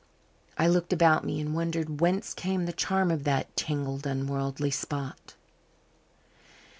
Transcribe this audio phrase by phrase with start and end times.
[0.57, 5.35] I looked about me and wondered whence came the charm of that tangled, unworldly spot.